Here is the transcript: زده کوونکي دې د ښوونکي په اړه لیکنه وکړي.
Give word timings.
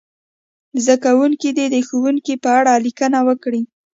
زده 0.83 0.95
کوونکي 1.05 1.49
دې 1.57 1.65
د 1.73 1.75
ښوونکي 1.87 2.35
په 2.43 2.49
اړه 2.59 2.73
لیکنه 2.85 3.19
وکړي. 3.27 3.61